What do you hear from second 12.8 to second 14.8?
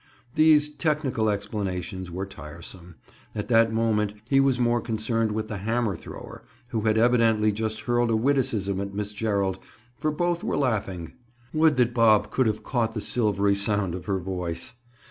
the silvery sound of her voice!